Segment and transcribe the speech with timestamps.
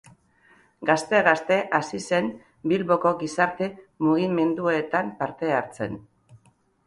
[0.89, 2.31] Gazte-gazte hasi zen
[2.71, 6.01] Bilboko gizarte-mugimenduetan parte hartzen.